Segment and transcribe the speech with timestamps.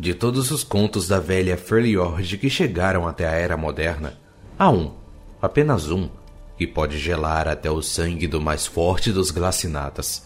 [0.00, 4.16] De todos os contos da velha Freljord que chegaram até a Era Moderna,
[4.56, 4.92] há um,
[5.42, 6.08] apenas um,
[6.56, 10.24] que pode gelar até o sangue do mais forte dos glacinatas.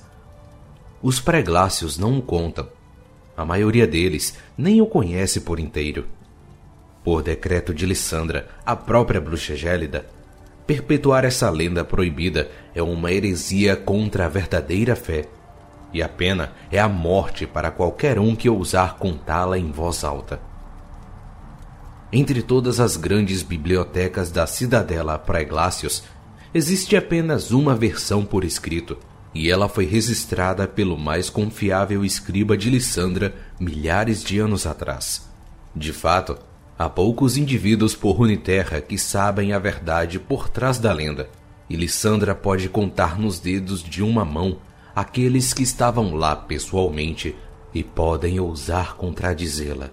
[1.03, 2.69] Os pré-glácios não o contam.
[3.35, 6.07] A maioria deles nem o conhece por inteiro.
[7.03, 10.07] Por decreto de Lissandra, a própria bruxa gélida,
[10.67, 15.27] perpetuar essa lenda proibida é uma heresia contra a verdadeira fé
[15.93, 20.41] e a pena é a morte para qualquer um que ousar contá-la em voz alta.
[22.13, 26.03] Entre todas as grandes bibliotecas da cidadela Praeglácios,
[26.53, 28.99] existe apenas uma versão por escrito,
[29.35, 35.27] e ela foi registrada pelo mais confiável escriba de Lissandra milhares de anos atrás.
[35.75, 36.37] De fato,
[36.79, 41.31] há poucos indivíduos por Runeterra que sabem a verdade por trás da lenda,
[41.69, 44.59] e Lissandra pode contar nos dedos de uma mão
[44.95, 47.35] aqueles que estavam lá pessoalmente
[47.75, 49.91] e podem ousar contradizê-la.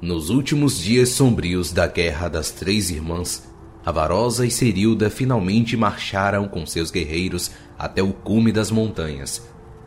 [0.00, 3.48] Nos últimos dias sombrios da Guerra das Três Irmãs,
[3.84, 9.42] Avarosa e Serilda finalmente marcharam com seus guerreiros até o cume das montanhas,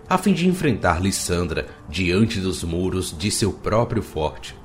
[0.09, 4.55] a fim de enfrentar Lissandra diante dos muros de seu próprio forte.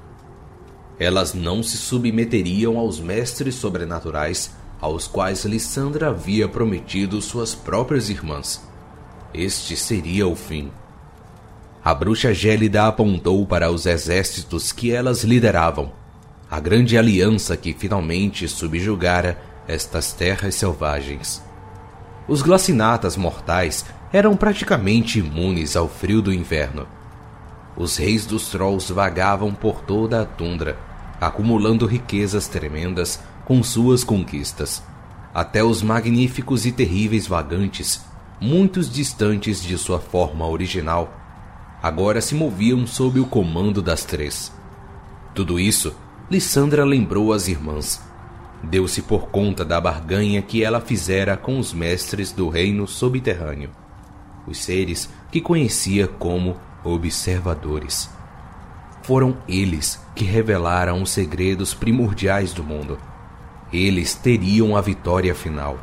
[0.99, 8.67] Elas não se submeteriam aos mestres sobrenaturais aos quais Lissandra havia prometido suas próprias irmãs.
[9.35, 10.71] Este seria o fim.
[11.85, 15.93] A bruxa gélida apontou para os exércitos que elas lideravam,
[16.51, 21.43] a grande aliança que finalmente subjugara estas terras selvagens.
[22.27, 26.87] Os glacinatas mortais eram praticamente imunes ao frio do inverno.
[27.77, 30.77] Os reis dos trolls vagavam por toda a tundra,
[31.21, 34.83] acumulando riquezas tremendas com suas conquistas.
[35.33, 38.05] Até os magníficos e terríveis vagantes,
[38.39, 41.11] muitos distantes de sua forma original,
[41.83, 44.53] agora se moviam sob o comando das três.
[45.35, 45.97] Tudo isso,
[46.31, 48.03] Lissandra lembrou às irmãs.
[48.63, 53.71] Deu-se por conta da barganha que ela fizera com os mestres do reino subterrâneo,
[54.47, 58.11] os seres que conhecia como observadores.
[59.05, 62.99] Foram eles que revelaram os segredos primordiais do mundo
[63.73, 65.79] eles teriam a vitória final.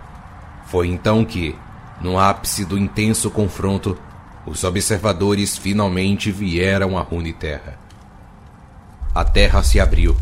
[0.65, 1.55] Foi então que,
[2.01, 3.97] no ápice do intenso confronto,
[4.45, 7.79] os observadores finalmente vieram à Runeterra.
[9.13, 10.15] A terra se abriu,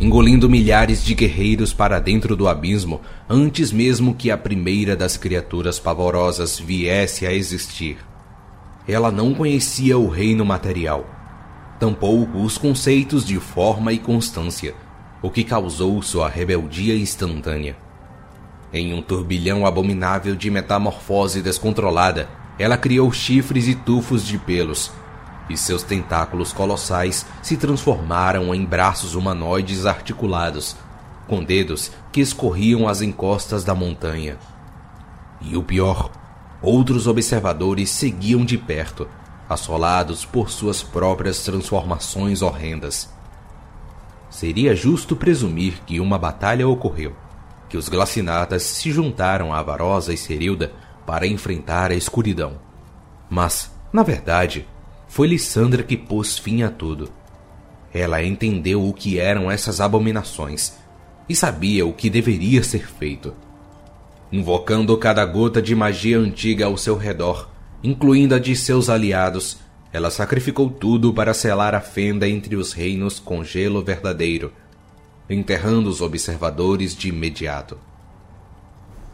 [0.00, 5.78] engolindo milhares de guerreiros para dentro do abismo antes mesmo que a primeira das criaturas
[5.78, 7.98] pavorosas viesse a existir.
[8.86, 11.04] Ela não conhecia o reino material,
[11.78, 14.74] tampouco os conceitos de forma e constância
[15.20, 17.76] o que causou sua rebeldia instantânea.
[18.72, 24.92] Em um turbilhão abominável de metamorfose descontrolada, ela criou chifres e tufos de pelos,
[25.48, 30.76] e seus tentáculos colossais se transformaram em braços humanoides articulados,
[31.26, 34.38] com dedos que escorriam as encostas da montanha.
[35.40, 36.10] E o pior,
[36.60, 39.08] outros observadores seguiam de perto,
[39.48, 43.17] assolados por suas próprias transformações horrendas
[44.30, 47.14] seria justo presumir que uma batalha ocorreu,
[47.68, 50.72] que os glacinatas se juntaram a Avarosa e Serilda
[51.06, 52.58] para enfrentar a escuridão.
[53.30, 54.66] Mas, na verdade,
[55.06, 57.10] foi Lissandra que pôs fim a tudo.
[57.92, 60.74] Ela entendeu o que eram essas abominações
[61.28, 63.34] e sabia o que deveria ser feito.
[64.30, 67.48] Invocando cada gota de magia antiga ao seu redor,
[67.82, 69.58] incluindo a de seus aliados,
[69.92, 74.52] ela sacrificou tudo para selar a fenda entre os reinos com gelo verdadeiro,
[75.30, 77.78] enterrando os observadores de imediato.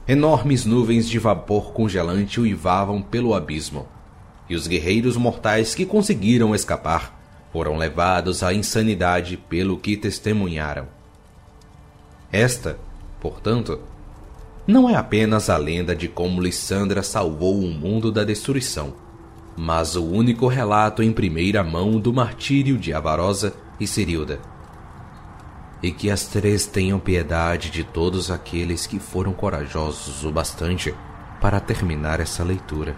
[0.07, 3.87] Enormes nuvens de vapor congelante uivavam pelo abismo,
[4.49, 7.21] e os guerreiros mortais que conseguiram escapar
[7.53, 10.89] foram levados à insanidade pelo que testemunharam.
[12.33, 12.79] Esta,
[13.21, 13.79] portanto,
[14.67, 19.04] não é apenas a lenda de como Lissandra salvou o mundo da destruição
[19.57, 24.41] mas o único relato em primeira mão do martírio de Avarosa e Cirilda.
[25.83, 30.95] E que as três tenham piedade de todos aqueles que foram corajosos o bastante
[31.41, 32.97] para terminar essa leitura.